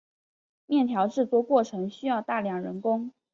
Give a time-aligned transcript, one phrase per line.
[0.65, 3.11] 面条制作过程需要大量人工。